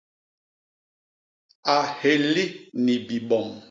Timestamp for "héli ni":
1.99-2.95